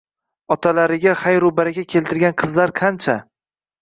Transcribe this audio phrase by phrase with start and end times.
[0.55, 3.19] Otalariga xayru baraka keltirgan qizlar qancha!